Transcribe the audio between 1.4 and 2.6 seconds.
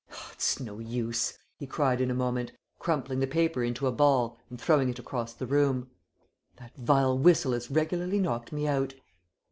he cried in a moment,